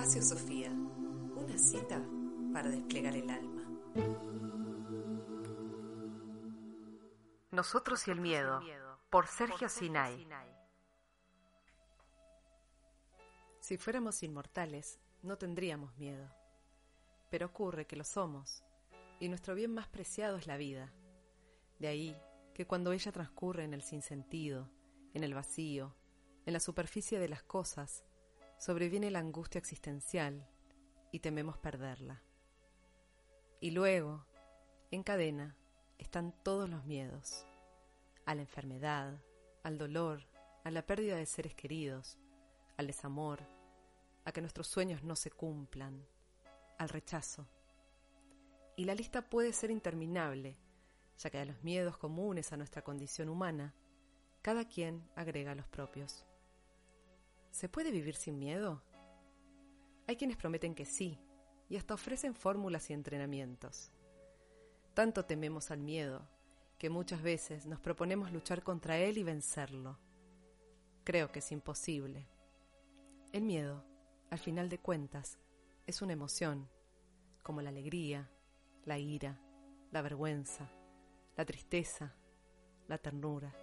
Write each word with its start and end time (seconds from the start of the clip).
Espacio 0.00 0.22
Sofía, 0.22 0.70
una 0.70 1.58
cita 1.58 2.02
para 2.54 2.70
desplegar 2.70 3.14
el 3.14 3.28
alma. 3.28 3.62
Nosotros 7.50 8.08
y 8.08 8.10
el 8.10 8.18
miedo, 8.18 8.62
por 9.10 9.26
Sergio 9.26 9.68
Sinai. 9.68 10.26
Si 13.60 13.76
fuéramos 13.76 14.22
inmortales, 14.22 14.98
no 15.22 15.36
tendríamos 15.36 15.94
miedo. 15.98 16.34
Pero 17.30 17.48
ocurre 17.48 17.86
que 17.86 17.96
lo 17.96 18.04
somos, 18.04 18.64
y 19.18 19.28
nuestro 19.28 19.54
bien 19.54 19.74
más 19.74 19.88
preciado 19.88 20.38
es 20.38 20.46
la 20.46 20.56
vida. 20.56 20.94
De 21.78 21.88
ahí 21.88 22.16
que 22.54 22.66
cuando 22.66 22.92
ella 22.92 23.12
transcurre 23.12 23.64
en 23.64 23.74
el 23.74 23.82
sinsentido, 23.82 24.70
en 25.12 25.24
el 25.24 25.34
vacío, 25.34 25.94
en 26.46 26.54
la 26.54 26.60
superficie 26.60 27.18
de 27.18 27.28
las 27.28 27.42
cosas, 27.42 28.02
sobreviene 28.60 29.10
la 29.10 29.20
angustia 29.20 29.58
existencial 29.58 30.46
y 31.10 31.20
tememos 31.20 31.56
perderla. 31.56 32.22
Y 33.58 33.70
luego, 33.70 34.26
en 34.90 35.02
cadena, 35.02 35.56
están 35.96 36.34
todos 36.42 36.68
los 36.68 36.84
miedos, 36.84 37.46
a 38.26 38.34
la 38.34 38.42
enfermedad, 38.42 39.18
al 39.62 39.78
dolor, 39.78 40.28
a 40.62 40.70
la 40.70 40.84
pérdida 40.84 41.16
de 41.16 41.24
seres 41.24 41.54
queridos, 41.54 42.18
al 42.76 42.86
desamor, 42.86 43.40
a 44.26 44.32
que 44.32 44.42
nuestros 44.42 44.66
sueños 44.66 45.02
no 45.02 45.16
se 45.16 45.30
cumplan, 45.30 46.06
al 46.78 46.90
rechazo. 46.90 47.48
Y 48.76 48.84
la 48.84 48.94
lista 48.94 49.22
puede 49.30 49.54
ser 49.54 49.70
interminable, 49.70 50.58
ya 51.16 51.30
que 51.30 51.38
a 51.38 51.46
los 51.46 51.62
miedos 51.62 51.96
comunes 51.96 52.52
a 52.52 52.58
nuestra 52.58 52.82
condición 52.82 53.30
humana, 53.30 53.74
cada 54.42 54.66
quien 54.68 55.08
agrega 55.16 55.54
los 55.54 55.66
propios. 55.66 56.26
¿Se 57.50 57.68
puede 57.68 57.90
vivir 57.90 58.14
sin 58.14 58.38
miedo? 58.38 58.82
Hay 60.06 60.16
quienes 60.16 60.36
prometen 60.36 60.74
que 60.74 60.84
sí, 60.84 61.18
y 61.68 61.76
hasta 61.76 61.94
ofrecen 61.94 62.34
fórmulas 62.34 62.90
y 62.90 62.92
entrenamientos. 62.92 63.92
Tanto 64.94 65.24
tememos 65.24 65.70
al 65.70 65.80
miedo, 65.80 66.28
que 66.78 66.90
muchas 66.90 67.22
veces 67.22 67.66
nos 67.66 67.78
proponemos 67.78 68.32
luchar 68.32 68.62
contra 68.62 68.98
él 68.98 69.18
y 69.18 69.22
vencerlo. 69.22 69.98
Creo 71.04 71.30
que 71.30 71.40
es 71.40 71.52
imposible. 71.52 72.26
El 73.32 73.42
miedo, 73.42 73.84
al 74.30 74.38
final 74.38 74.68
de 74.68 74.78
cuentas, 74.78 75.38
es 75.86 76.02
una 76.02 76.12
emoción, 76.12 76.68
como 77.42 77.62
la 77.62 77.70
alegría, 77.70 78.30
la 78.84 78.98
ira, 78.98 79.40
la 79.92 80.02
vergüenza, 80.02 80.70
la 81.36 81.44
tristeza, 81.44 82.14
la 82.88 82.98
ternura. 82.98 83.54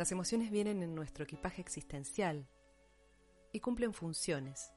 Las 0.00 0.12
emociones 0.12 0.50
vienen 0.50 0.82
en 0.82 0.94
nuestro 0.94 1.24
equipaje 1.24 1.60
existencial 1.60 2.48
y 3.52 3.60
cumplen 3.60 3.92
funciones. 3.92 4.72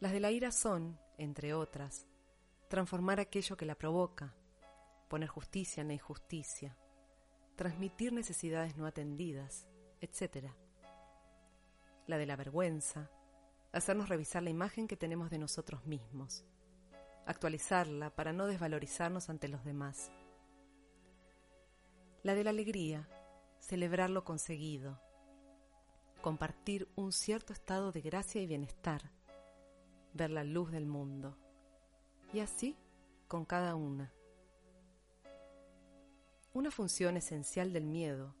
Las 0.00 0.12
de 0.12 0.20
la 0.20 0.30
ira 0.30 0.52
son, 0.52 1.00
entre 1.16 1.54
otras, 1.54 2.06
transformar 2.68 3.20
aquello 3.20 3.56
que 3.56 3.64
la 3.64 3.74
provoca, 3.74 4.34
poner 5.08 5.30
justicia 5.30 5.80
en 5.80 5.88
la 5.88 5.94
injusticia, 5.94 6.76
transmitir 7.54 8.12
necesidades 8.12 8.76
no 8.76 8.84
atendidas, 8.84 9.66
etc. 10.02 10.50
La 12.06 12.18
de 12.18 12.26
la 12.26 12.36
vergüenza, 12.36 13.10
hacernos 13.72 14.10
revisar 14.10 14.42
la 14.42 14.50
imagen 14.50 14.88
que 14.88 14.98
tenemos 14.98 15.30
de 15.30 15.38
nosotros 15.38 15.86
mismos, 15.86 16.44
actualizarla 17.24 18.14
para 18.14 18.34
no 18.34 18.46
desvalorizarnos 18.46 19.30
ante 19.30 19.48
los 19.48 19.64
demás. 19.64 20.12
La 22.22 22.34
de 22.34 22.44
la 22.44 22.50
alegría, 22.50 23.08
celebrar 23.66 24.10
lo 24.10 24.22
conseguido, 24.22 25.00
compartir 26.22 26.88
un 26.94 27.10
cierto 27.10 27.52
estado 27.52 27.90
de 27.90 28.00
gracia 28.00 28.40
y 28.40 28.46
bienestar, 28.46 29.10
ver 30.14 30.30
la 30.30 30.44
luz 30.44 30.70
del 30.70 30.86
mundo. 30.86 31.36
Y 32.32 32.38
así 32.38 32.76
con 33.26 33.44
cada 33.44 33.74
una. 33.74 34.12
Una 36.54 36.70
función 36.70 37.16
esencial 37.16 37.72
del 37.72 37.86
miedo 37.86 38.36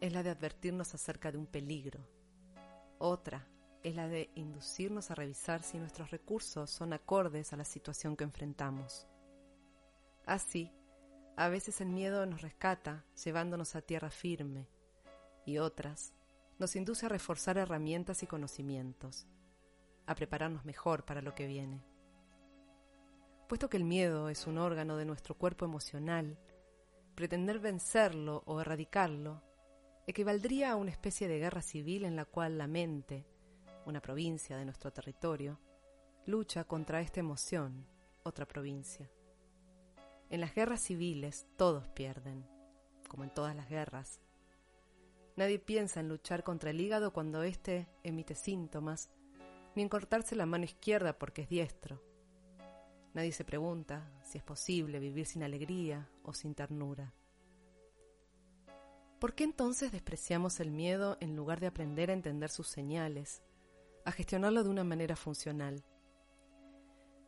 es 0.00 0.12
la 0.12 0.22
de 0.22 0.30
advertirnos 0.30 0.94
acerca 0.94 1.32
de 1.32 1.38
un 1.38 1.46
peligro. 1.46 2.06
Otra 2.98 3.48
es 3.82 3.96
la 3.96 4.06
de 4.06 4.30
inducirnos 4.36 5.10
a 5.10 5.16
revisar 5.16 5.64
si 5.64 5.78
nuestros 5.78 6.12
recursos 6.12 6.70
son 6.70 6.92
acordes 6.92 7.52
a 7.52 7.56
la 7.56 7.64
situación 7.64 8.16
que 8.16 8.22
enfrentamos. 8.22 9.08
Así, 10.26 10.70
a 11.36 11.48
veces 11.48 11.80
el 11.80 11.88
miedo 11.88 12.26
nos 12.26 12.42
rescata 12.42 13.04
llevándonos 13.24 13.74
a 13.76 13.82
tierra 13.82 14.10
firme 14.10 14.68
y 15.44 15.58
otras 15.58 16.12
nos 16.58 16.76
induce 16.76 17.06
a 17.06 17.08
reforzar 17.08 17.56
herramientas 17.56 18.22
y 18.22 18.26
conocimientos, 18.26 19.26
a 20.06 20.14
prepararnos 20.14 20.64
mejor 20.64 21.04
para 21.04 21.22
lo 21.22 21.34
que 21.34 21.46
viene. 21.46 21.82
Puesto 23.48 23.70
que 23.70 23.78
el 23.78 23.84
miedo 23.84 24.28
es 24.28 24.46
un 24.46 24.58
órgano 24.58 24.96
de 24.96 25.06
nuestro 25.06 25.34
cuerpo 25.36 25.64
emocional, 25.64 26.38
pretender 27.14 27.58
vencerlo 27.58 28.42
o 28.46 28.60
erradicarlo 28.60 29.42
equivaldría 30.06 30.72
a 30.72 30.76
una 30.76 30.90
especie 30.90 31.28
de 31.28 31.38
guerra 31.38 31.62
civil 31.62 32.04
en 32.04 32.16
la 32.16 32.24
cual 32.24 32.58
la 32.58 32.66
mente, 32.66 33.26
una 33.86 34.00
provincia 34.00 34.56
de 34.56 34.64
nuestro 34.64 34.92
territorio, 34.92 35.58
lucha 36.26 36.64
contra 36.64 37.00
esta 37.00 37.20
emoción, 37.20 37.86
otra 38.24 38.46
provincia. 38.46 39.08
En 40.30 40.40
las 40.40 40.54
guerras 40.54 40.80
civiles 40.80 41.48
todos 41.56 41.88
pierden, 41.88 42.46
como 43.08 43.24
en 43.24 43.34
todas 43.34 43.56
las 43.56 43.68
guerras. 43.68 44.20
Nadie 45.34 45.58
piensa 45.58 45.98
en 45.98 46.08
luchar 46.08 46.44
contra 46.44 46.70
el 46.70 46.80
hígado 46.80 47.12
cuando 47.12 47.42
éste 47.42 47.88
emite 48.04 48.36
síntomas, 48.36 49.10
ni 49.74 49.82
en 49.82 49.88
cortarse 49.88 50.36
la 50.36 50.46
mano 50.46 50.64
izquierda 50.64 51.18
porque 51.18 51.42
es 51.42 51.48
diestro. 51.48 52.00
Nadie 53.12 53.32
se 53.32 53.44
pregunta 53.44 54.08
si 54.22 54.38
es 54.38 54.44
posible 54.44 55.00
vivir 55.00 55.26
sin 55.26 55.42
alegría 55.42 56.08
o 56.22 56.32
sin 56.32 56.54
ternura. 56.54 57.12
¿Por 59.18 59.34
qué 59.34 59.42
entonces 59.42 59.90
despreciamos 59.90 60.60
el 60.60 60.70
miedo 60.70 61.16
en 61.20 61.34
lugar 61.34 61.58
de 61.58 61.66
aprender 61.66 62.08
a 62.08 62.14
entender 62.14 62.50
sus 62.50 62.68
señales, 62.68 63.42
a 64.04 64.12
gestionarlo 64.12 64.62
de 64.62 64.70
una 64.70 64.84
manera 64.84 65.16
funcional? 65.16 65.84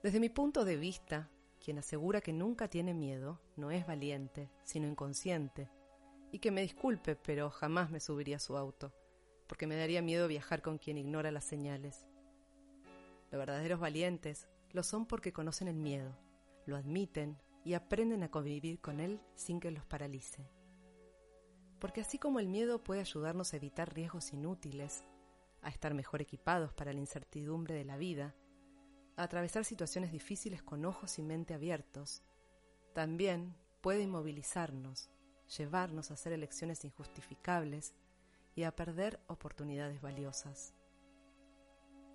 Desde 0.04 0.20
mi 0.20 0.28
punto 0.28 0.64
de 0.64 0.76
vista, 0.76 1.30
quien 1.62 1.78
asegura 1.78 2.20
que 2.20 2.32
nunca 2.32 2.68
tiene 2.68 2.92
miedo 2.92 3.40
no 3.56 3.70
es 3.70 3.86
valiente, 3.86 4.50
sino 4.64 4.88
inconsciente. 4.88 5.70
Y 6.32 6.40
que 6.40 6.50
me 6.50 6.62
disculpe, 6.62 7.16
pero 7.16 7.50
jamás 7.50 7.90
me 7.90 8.00
subiría 8.00 8.36
a 8.36 8.40
su 8.40 8.56
auto, 8.56 8.92
porque 9.46 9.66
me 9.66 9.76
daría 9.76 10.02
miedo 10.02 10.28
viajar 10.28 10.60
con 10.60 10.78
quien 10.78 10.98
ignora 10.98 11.30
las 11.30 11.44
señales. 11.44 12.04
Los 13.30 13.38
verdaderos 13.38 13.80
valientes 13.80 14.48
lo 14.72 14.82
son 14.82 15.06
porque 15.06 15.32
conocen 15.32 15.68
el 15.68 15.76
miedo, 15.76 16.18
lo 16.66 16.76
admiten 16.76 17.38
y 17.64 17.74
aprenden 17.74 18.22
a 18.22 18.30
convivir 18.30 18.80
con 18.80 19.00
él 19.00 19.20
sin 19.34 19.60
que 19.60 19.70
los 19.70 19.86
paralice. 19.86 20.48
Porque 21.78 22.00
así 22.00 22.18
como 22.18 22.40
el 22.40 22.48
miedo 22.48 22.82
puede 22.82 23.00
ayudarnos 23.00 23.52
a 23.52 23.56
evitar 23.56 23.94
riesgos 23.94 24.32
inútiles, 24.32 25.04
a 25.62 25.68
estar 25.68 25.94
mejor 25.94 26.22
equipados 26.22 26.72
para 26.72 26.92
la 26.92 27.00
incertidumbre 27.00 27.74
de 27.74 27.84
la 27.84 27.96
vida, 27.96 28.34
atravesar 29.16 29.64
situaciones 29.64 30.12
difíciles 30.12 30.62
con 30.62 30.84
ojos 30.84 31.18
y 31.18 31.22
mente 31.22 31.54
abiertos, 31.54 32.22
también 32.94 33.54
puede 33.80 34.02
inmovilizarnos, 34.02 35.10
llevarnos 35.56 36.10
a 36.10 36.14
hacer 36.14 36.32
elecciones 36.32 36.84
injustificables 36.84 37.94
y 38.54 38.64
a 38.64 38.74
perder 38.74 39.20
oportunidades 39.26 40.00
valiosas. 40.00 40.74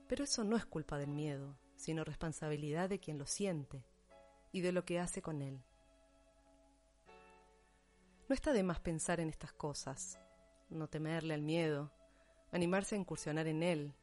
Pero 0.08 0.24
eso 0.24 0.44
no 0.44 0.56
es 0.56 0.66
culpa 0.66 0.98
del 0.98 1.10
miedo, 1.10 1.58
sino 1.76 2.04
responsabilidad 2.04 2.90
de 2.90 3.00
quien 3.00 3.18
lo 3.18 3.26
siente 3.26 3.84
y 4.52 4.62
de 4.62 4.72
lo 4.72 4.86
que 4.86 5.00
hace 5.00 5.22
con 5.22 5.42
él. 5.42 5.62
No 8.30 8.34
está 8.34 8.54
de 8.54 8.64
más 8.64 8.80
pensar 8.80 9.20
en 9.20 9.30
estas 9.30 9.54
cosas, 9.54 10.20
no 10.70 10.88
temerle 10.88 11.34
al 11.34 11.42
miedo, 11.42 11.92
animarse 12.52 12.96
a 12.96 12.98
incursionar 12.98 13.48
en 13.48 13.64
él 13.64 13.94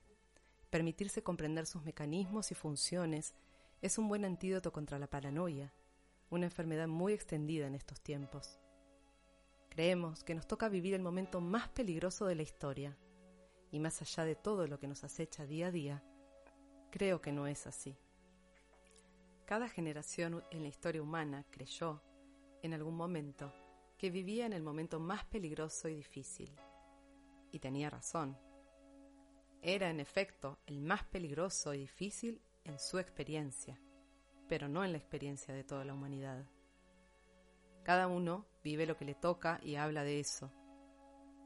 Permitirse 0.75 1.23
comprender 1.23 1.67
sus 1.67 1.85
mecanismos 1.85 2.50
y 2.50 2.56
funciones 2.56 3.37
es 3.81 3.97
un 3.97 4.09
buen 4.09 4.25
antídoto 4.25 4.73
contra 4.73 4.99
la 4.99 5.06
paranoia, 5.06 5.73
una 6.31 6.47
enfermedad 6.47 6.88
muy 6.88 7.12
extendida 7.12 7.69
en 7.69 7.76
estos 7.76 8.00
tiempos. 8.00 8.59
Creemos 9.69 10.25
que 10.25 10.35
nos 10.35 10.49
toca 10.49 10.69
vivir 10.69 10.94
el 10.94 11.00
momento 11.00 11.41
más 11.41 11.69
peligroso 11.69 12.26
de 12.26 12.35
la 12.35 12.43
historia, 12.43 12.99
y 13.71 13.79
más 13.79 14.03
allá 14.03 14.25
de 14.25 14.35
todo 14.35 14.67
lo 14.67 14.81
que 14.81 14.88
nos 14.88 15.05
acecha 15.05 15.47
día 15.47 15.69
a 15.69 15.71
día, 15.71 16.03
creo 16.91 17.21
que 17.21 17.31
no 17.31 17.47
es 17.47 17.69
así. 17.69 17.97
Cada 19.44 19.69
generación 19.69 20.43
en 20.50 20.62
la 20.62 20.69
historia 20.71 21.03
humana 21.03 21.47
creyó, 21.53 22.03
en 22.65 22.75
algún 22.75 22.97
momento, 22.97 23.55
que 23.97 24.11
vivía 24.11 24.44
en 24.44 24.53
el 24.53 24.65
momento 24.65 24.99
más 24.99 25.25
peligroso 25.25 25.88
y 25.88 25.94
difícil. 25.94 26.50
Y 27.53 27.61
tenía 27.61 27.91
razón. 27.91 28.37
Era, 29.66 29.88
en 29.88 29.99
efecto, 29.99 30.58
el 30.66 30.82
más 30.82 31.05
peligroso 31.05 31.72
y 31.72 31.78
difícil 31.78 32.43
en 32.64 32.78
su 32.78 32.99
experiencia, 32.99 33.81
pero 34.46 34.69
no 34.69 34.84
en 34.84 34.93
la 34.93 34.99
experiencia 34.99 35.55
de 35.55 35.64
toda 35.64 35.87
la 35.87 35.94
humanidad. 35.94 36.44
Cada 37.82 38.06
uno 38.06 38.44
vive 38.62 38.84
lo 38.84 38.99
que 38.99 39.06
le 39.06 39.14
toca 39.14 39.61
y 39.62 39.76
habla 39.76 40.05
de 40.05 40.20
eso, 40.20 40.52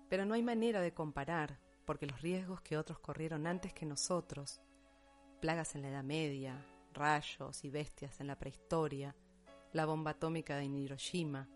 pero 0.08 0.24
no 0.24 0.34
hay 0.34 0.42
manera 0.42 0.80
de 0.80 0.92
comparar, 0.92 1.60
porque 1.84 2.08
los 2.08 2.20
riesgos 2.20 2.60
que 2.60 2.76
otros 2.76 2.98
corrieron 2.98 3.46
antes 3.46 3.72
que 3.72 3.86
nosotros 3.86 4.60
plagas 5.40 5.76
en 5.76 5.82
la 5.82 5.90
Edad 5.90 6.02
Media, 6.02 6.66
rayos 6.92 7.64
y 7.64 7.70
bestias 7.70 8.18
en 8.18 8.26
la 8.26 8.36
prehistoria, 8.36 9.14
la 9.72 9.86
bomba 9.86 10.10
atómica 10.10 10.56
de 10.56 10.64
Hiroshima, 10.64 11.48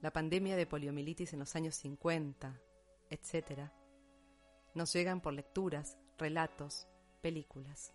la 0.00 0.12
pandemia 0.12 0.56
de 0.56 0.66
poliomielitis 0.66 1.34
en 1.34 1.38
los 1.38 1.54
años 1.54 1.76
50, 1.76 2.60
etc., 3.10 3.70
nos 4.74 4.92
llegan 4.92 5.20
por 5.20 5.32
lecturas, 5.32 5.96
relatos, 6.18 6.86
películas. 7.20 7.92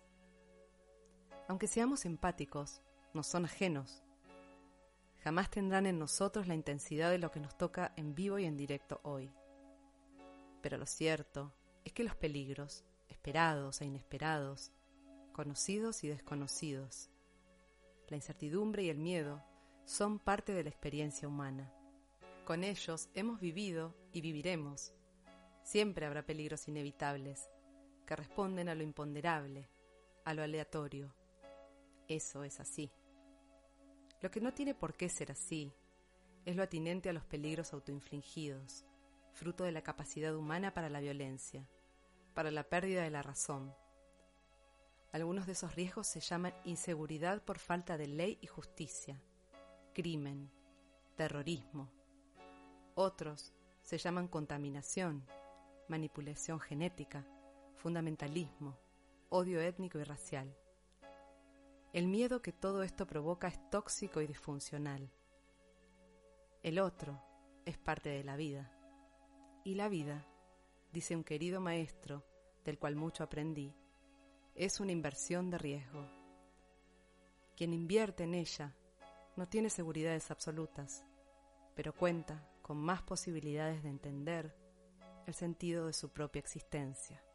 Aunque 1.48 1.66
seamos 1.66 2.04
empáticos, 2.04 2.82
nos 3.14 3.26
son 3.26 3.44
ajenos. 3.44 4.02
Jamás 5.22 5.50
tendrán 5.50 5.86
en 5.86 5.98
nosotros 5.98 6.46
la 6.46 6.54
intensidad 6.54 7.10
de 7.10 7.18
lo 7.18 7.30
que 7.30 7.40
nos 7.40 7.56
toca 7.56 7.92
en 7.96 8.14
vivo 8.14 8.38
y 8.38 8.44
en 8.44 8.56
directo 8.56 9.00
hoy. 9.02 9.32
Pero 10.60 10.78
lo 10.78 10.86
cierto 10.86 11.52
es 11.84 11.92
que 11.92 12.04
los 12.04 12.16
peligros, 12.16 12.84
esperados 13.08 13.80
e 13.80 13.86
inesperados, 13.86 14.72
conocidos 15.32 16.02
y 16.04 16.08
desconocidos, 16.08 17.10
la 18.08 18.16
incertidumbre 18.16 18.84
y 18.84 18.88
el 18.88 18.98
miedo 18.98 19.42
son 19.84 20.18
parte 20.18 20.52
de 20.52 20.62
la 20.62 20.70
experiencia 20.70 21.28
humana. 21.28 21.72
Con 22.44 22.62
ellos 22.62 23.08
hemos 23.14 23.40
vivido 23.40 23.94
y 24.12 24.20
viviremos. 24.20 24.92
Siempre 25.66 26.06
habrá 26.06 26.24
peligros 26.24 26.68
inevitables 26.68 27.50
que 28.06 28.14
responden 28.14 28.68
a 28.68 28.76
lo 28.76 28.84
imponderable, 28.84 29.68
a 30.24 30.32
lo 30.32 30.44
aleatorio. 30.44 31.12
Eso 32.06 32.44
es 32.44 32.60
así. 32.60 32.92
Lo 34.20 34.30
que 34.30 34.40
no 34.40 34.54
tiene 34.54 34.76
por 34.76 34.94
qué 34.94 35.08
ser 35.08 35.32
así 35.32 35.72
es 36.44 36.54
lo 36.54 36.62
atinente 36.62 37.08
a 37.08 37.12
los 37.12 37.24
peligros 37.24 37.72
autoinfligidos, 37.72 38.84
fruto 39.32 39.64
de 39.64 39.72
la 39.72 39.82
capacidad 39.82 40.36
humana 40.36 40.72
para 40.72 40.88
la 40.88 41.00
violencia, 41.00 41.68
para 42.32 42.52
la 42.52 42.62
pérdida 42.62 43.02
de 43.02 43.10
la 43.10 43.22
razón. 43.22 43.74
Algunos 45.10 45.46
de 45.46 45.52
esos 45.52 45.74
riesgos 45.74 46.06
se 46.06 46.20
llaman 46.20 46.54
inseguridad 46.62 47.42
por 47.42 47.58
falta 47.58 47.98
de 47.98 48.06
ley 48.06 48.38
y 48.40 48.46
justicia, 48.46 49.20
crimen, 49.94 50.48
terrorismo. 51.16 51.90
Otros 52.94 53.52
se 53.82 53.98
llaman 53.98 54.28
contaminación, 54.28 55.26
manipulación 55.88 56.60
genética, 56.60 57.26
fundamentalismo, 57.76 58.78
odio 59.28 59.60
étnico 59.60 59.98
y 59.98 60.04
racial. 60.04 60.56
El 61.92 62.08
miedo 62.08 62.42
que 62.42 62.52
todo 62.52 62.82
esto 62.82 63.06
provoca 63.06 63.48
es 63.48 63.70
tóxico 63.70 64.20
y 64.20 64.26
disfuncional. 64.26 65.10
El 66.62 66.78
otro 66.78 67.22
es 67.64 67.78
parte 67.78 68.10
de 68.10 68.24
la 68.24 68.36
vida. 68.36 68.72
Y 69.64 69.74
la 69.74 69.88
vida, 69.88 70.26
dice 70.92 71.16
un 71.16 71.24
querido 71.24 71.60
maestro, 71.60 72.24
del 72.64 72.78
cual 72.78 72.96
mucho 72.96 73.24
aprendí, 73.24 73.74
es 74.54 74.80
una 74.80 74.92
inversión 74.92 75.50
de 75.50 75.58
riesgo. 75.58 76.06
Quien 77.56 77.72
invierte 77.72 78.24
en 78.24 78.34
ella 78.34 78.74
no 79.36 79.48
tiene 79.48 79.70
seguridades 79.70 80.30
absolutas, 80.30 81.04
pero 81.74 81.94
cuenta 81.94 82.48
con 82.62 82.78
más 82.78 83.02
posibilidades 83.02 83.82
de 83.82 83.90
entender 83.90 84.65
el 85.26 85.34
sentido 85.34 85.86
de 85.86 85.92
su 85.92 86.12
propia 86.12 86.40
existencia. 86.40 87.25